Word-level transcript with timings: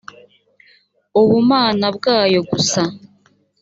ubumana 1.21 1.85
bwayo 1.97 2.39
gusa 2.49 2.81